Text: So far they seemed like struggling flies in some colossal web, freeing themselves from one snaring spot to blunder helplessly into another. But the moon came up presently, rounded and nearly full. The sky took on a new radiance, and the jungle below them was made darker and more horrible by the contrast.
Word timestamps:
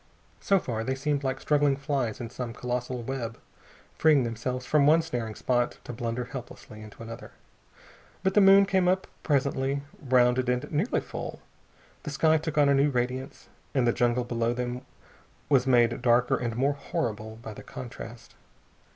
So 0.39 0.57
far 0.57 0.83
they 0.83 0.95
seemed 0.95 1.23
like 1.23 1.39
struggling 1.39 1.75
flies 1.77 2.19
in 2.19 2.31
some 2.31 2.53
colossal 2.55 3.03
web, 3.03 3.37
freeing 3.99 4.23
themselves 4.23 4.65
from 4.65 4.87
one 4.87 5.03
snaring 5.03 5.35
spot 5.35 5.77
to 5.83 5.93
blunder 5.93 6.25
helplessly 6.25 6.81
into 6.81 7.03
another. 7.03 7.33
But 8.23 8.33
the 8.33 8.41
moon 8.41 8.65
came 8.65 8.87
up 8.87 9.05
presently, 9.21 9.83
rounded 10.01 10.49
and 10.49 10.71
nearly 10.71 11.01
full. 11.01 11.39
The 12.01 12.09
sky 12.09 12.39
took 12.39 12.57
on 12.57 12.67
a 12.67 12.73
new 12.73 12.89
radiance, 12.89 13.47
and 13.75 13.85
the 13.85 13.93
jungle 13.93 14.23
below 14.23 14.55
them 14.55 14.81
was 15.49 15.67
made 15.67 16.01
darker 16.01 16.35
and 16.35 16.55
more 16.55 16.73
horrible 16.73 17.35
by 17.35 17.53
the 17.53 17.61
contrast. 17.61 18.33